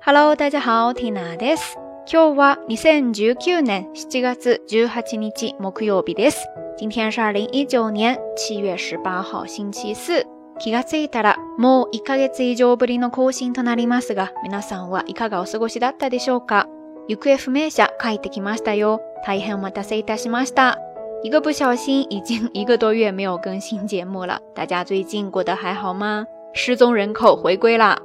[0.00, 1.76] Hello，大家好、ティナです。
[2.06, 6.46] 今日は2019年7月18日木曜日です。
[6.78, 8.16] 今天是2019年
[8.48, 10.24] 7月18号星期四。
[10.60, 16.68] 気がついたらもう1ヶ月以上ぶりの更新となりますが、皆さんはいかがお過ごしだったでしょうか
[17.08, 19.00] 行方不明者帰ってきましたよ。
[19.26, 20.78] 大変お待たせいたしました。
[21.24, 24.40] 一个不小心，已经一个多月没有更新节目了。
[24.54, 26.24] 大家最近过得还好吗？
[26.54, 27.98] 失踪人口回归啦！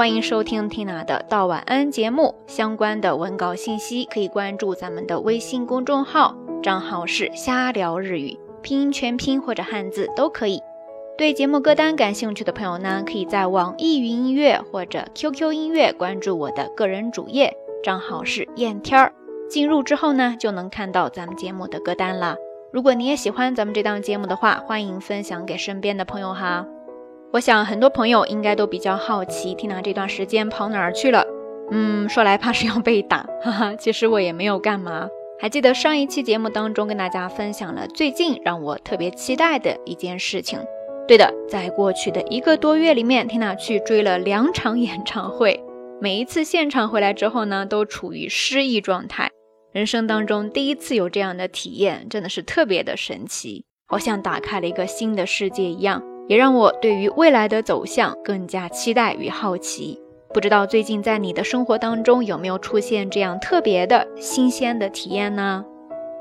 [0.00, 10.58] 欢迎收听 Tina 的到晚安节目，相关的文稿信息可以关注咱们的微信公众号，账号是瞎聊日语，拼音全拼或者汉字都可以。
[11.18, 17.54] 对节目歌单感兴趣的朋友呢，可以在网易云音乐或者 QQ 音乐关注我的个人主页，
[17.84, 19.12] 账号是燕天儿。
[19.50, 22.36] 进入之后呢，就能看到咱们节目的歌单了。
[22.72, 26.66] 如果你也喜欢咱们这档节目的话，欢迎分享给身边的朋友哈。
[27.32, 31.24] 我想，很多朋友应该都比较好奇，缇娜这段时间跑哪儿去了？
[31.70, 33.74] 嗯，说来怕是要被打，哈哈。
[33.76, 35.06] 其实我也没有干嘛。
[35.40, 40.58] 还记得上一期节目当中跟大家分享了最近让我特别期待的一件事情。
[41.06, 45.62] 对的，在过去的一个多月里面，缇娜去追了两场演唱会，
[46.00, 49.30] 每一次现场回来之后呢，都处于失忆状态。
[49.70, 56.02] 人生当中第一次有这样的体验，真的是特别的神奇，好像打开了一个新的世界一样。
[56.30, 59.98] 也让我对于未来的走向更加期待与好奇。
[60.32, 65.64] 不知道最近在你的生活当中有没有出现这样特别的新鲜的体验呢？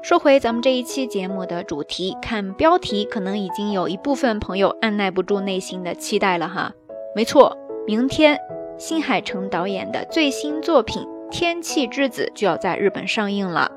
[0.01, 6.71] 说回咱们这一期节目的主题，看标题，可能已经有一部分朋友按耐不住内心的期待了哈。
[7.15, 8.35] 没错，明天
[8.79, 13.73] 新海诚导演的最新作品《天气之子》就要在日本上映了。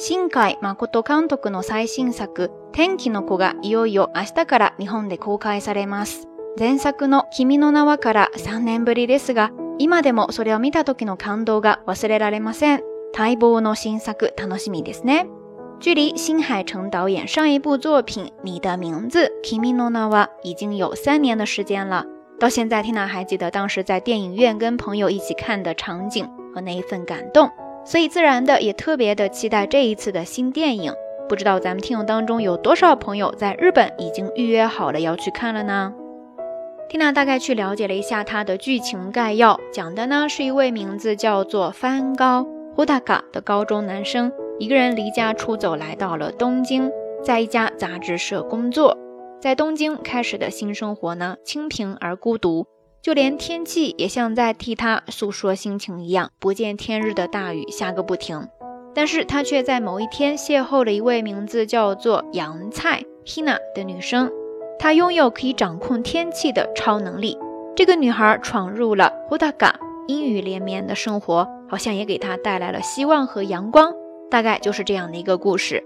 [0.00, 6.28] 新海誠監督の最新作、天気の子がいよいよ明日から日本で公開されます。
[6.56, 12.82] 前作の君の名はから3年ぶりですが、今でもそれを見た時の感動が忘れられません。
[13.12, 15.26] 待望の新作楽しみですね。
[15.80, 22.04] 距離新海城导演上一部作品《你的名字》君の名は》已经有三年的时间了，
[22.38, 26.24] 到现在缇娜还记得当时在电影院跟朋友一起看的场景
[26.54, 27.50] 和那一份感动。
[27.88, 30.92] 所以自然的也特别的期待这一次的新电影，
[31.26, 35.94] 不知道咱们听友当中有多少朋友在日本已经预约好了要去看了呢？
[36.90, 42.46] 缇娜大概去了解了一下它的剧情概要，讲的呢是一位名字叫做帆高
[42.76, 46.90] 胡大伽的高中男生，一个人离家出走来到了东京，
[47.24, 48.94] 在一家杂志社工作，
[49.40, 52.66] 在东京开始的新生活呢，清贫而孤独。
[53.02, 58.48] 就连天气也像在替他诉说心情一样，不见天日的大雨下个不停。
[58.94, 64.30] 但是，他却在某一天邂逅了一位名字叫做杨菜 Hina 的女生，
[64.78, 67.38] 她拥有可以掌控天气的超能力。
[67.76, 69.74] 这个女孩闯入了 h o d a g a
[70.08, 73.92] 阴雨连绵的生活，好像也给她带来了希望和阳光。
[74.28, 75.84] 大概就是这样的一个故事。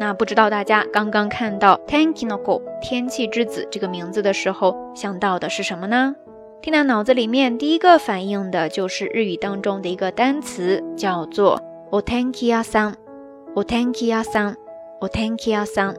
[0.00, 6.14] 那不知道大家刚刚看到《Tenkinoko 天气之子》这个名字的时候，想到的是什么呢？
[6.64, 11.60] 听到脑子里面第一个反应的就是日语当中的一个单词，叫做
[11.90, 12.94] otankia san。
[13.54, 14.54] otankia san。
[15.02, 15.94] otankia san。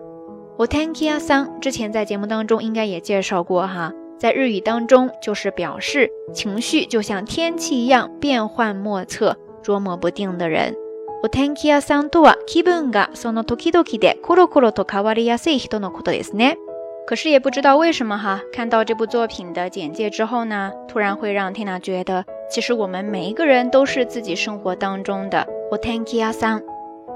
[0.58, 1.60] otankia san。
[1.60, 10.74] 之前在节目当中应该也介绍过哈，在日语当中就是表示情绪就像天气一样变幻莫测、捉摸不定的人。
[11.22, 15.92] otankia san do kibun ga sono toki toki de kuro kuro to kawari yasui hito no
[15.92, 16.65] koto desu ne。
[17.06, 26.64] 可是也不知道为什么哈，看到这部作品的简介之后呢，突然会让 Tina 觉得，其实我们每一个人都是自己生活当中的 o t a n i a s n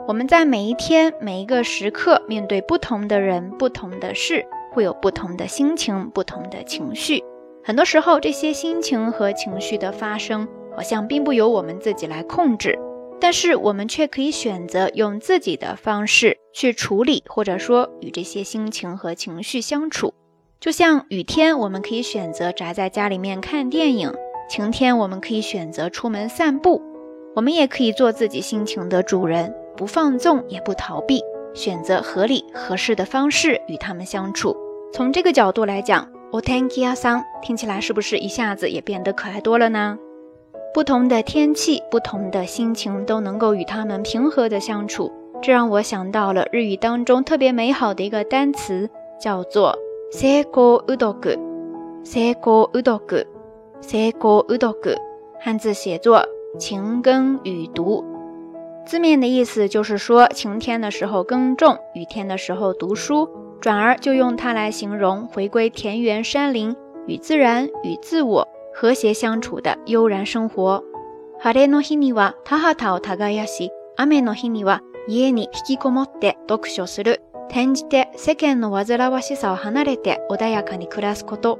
[0.07, 7.23] 我们在每一天、每一个时刻，面对不同的人、不同的事，会有不同的心情、不同的情绪。
[7.63, 12.77] 很多时候，这些心情和情绪的发生，好像并不由我们自己来控制。
[13.19, 20.13] 但是我们却可以选择用自己的方式去处理，或者说与这些心情和情绪相处。
[20.59, 24.09] 就像雨天，我们可以选择宅在家里面看电影；
[24.49, 26.81] 晴天，我们可以选择出门散步。
[27.35, 31.21] 我们也可以做自己心情的主人，不放纵，也不逃避，
[31.53, 34.55] 选择合理、合适的方式与他们相处。
[34.93, 39.97] 从这个角度来讲，Otenkiya 桑听起来是不是一下子也变得可爱多了呢？
[40.71, 45.11] 不同的天气，不同的心情都能够与他们平和的相处，
[45.41, 48.87] 这让我想到了日语当中特别美好的一个单词，
[49.19, 49.75] 叫做
[50.11, 50.21] 晴
[50.51, 51.09] 耕雨读。
[52.03, 53.25] 晴耕雨读，
[53.81, 54.67] 晴耕雨读，
[55.39, 56.23] 汉字写作
[56.59, 58.05] 晴耕雨读，
[58.85, 63.27] 字面的意思就是说晴天的时候耕种，雨天的时候读书，
[63.59, 66.75] 转而就用它来形容回归田园山林
[67.07, 68.47] 与自然与自我。
[68.71, 70.83] 和谐相处的悠然生活。
[71.43, 77.21] 雨の日には田畑を耕し、雨の日には家に引きこもって読書する。
[77.49, 81.57] 天日で世間のわわしさ離れて、穏やかに暮らすこと。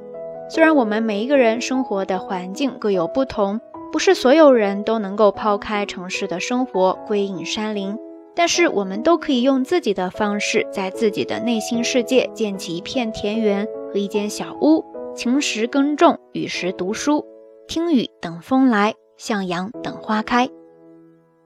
[0.52, 3.60] 虽然我们每一个人生活的环境各有不同，
[3.92, 7.96] 不是所有人都能够抛开城市的生活，归隐山林，
[8.36, 14.84] 但是我们都可以用自己的方式，在自己的内心世界建起一片田园和一间小屋。
[15.16, 17.26] 晴时耕种，雨时读书，
[17.68, 20.48] 听雨等风来，向阳等花开。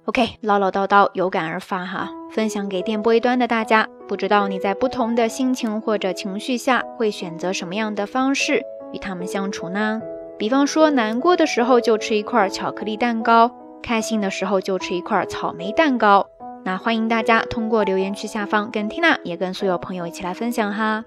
[0.06, 3.88] OK，唠唠叨叨，有感而发哈，分享给电波一端的大家。
[4.08, 8.62] 不知道你在不同的心情或者情绪下，会选择什么样的方式
[8.92, 10.02] 与他们相处呢？
[10.38, 13.50] 比方说难过的时候就吃一块巧克力蛋糕，
[13.82, 16.28] 开心的时候就吃一块草莓蛋糕。
[16.66, 21.06] 那欢迎大家通过留言区下方跟 Tina 也跟所有朋友一起来分享哈。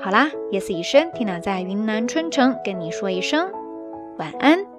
[0.00, 3.50] 好啦，夜色已深缇娜在云南春城跟你说一声
[4.18, 4.75] 晚安。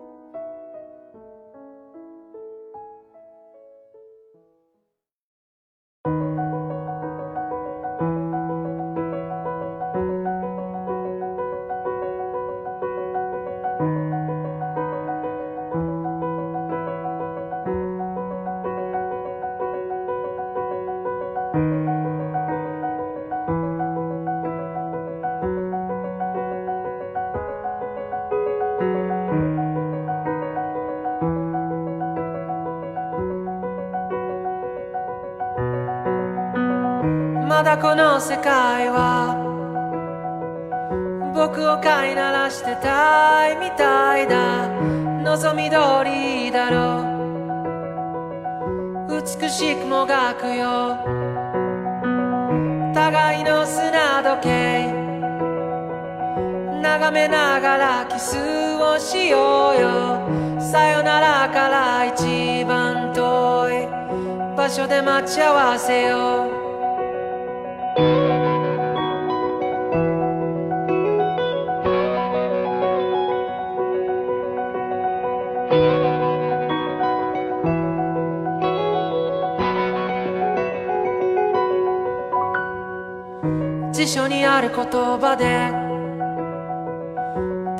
[37.57, 39.35] まだこの世界は
[41.33, 44.69] 僕を飼いならしてたいみたいだ
[45.23, 47.01] 望み通りだろ
[49.09, 50.97] う美しくもがくよ
[52.93, 54.93] 互いの砂時計
[56.79, 63.21] 眺めながらキスをしようよさよならから一番遠
[63.71, 63.87] い
[64.55, 66.56] 場所で待ち合わせよう
[84.67, 84.75] 言
[85.19, 85.71] 葉で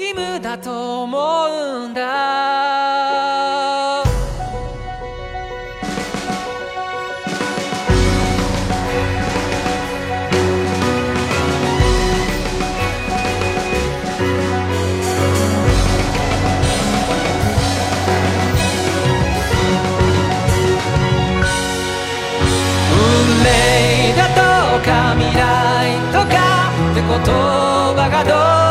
[0.00, 4.00] 義務だと思うんだ
[22.94, 23.00] 運
[23.42, 26.28] 命だとか未来とかっ
[26.94, 28.67] て言葉がどう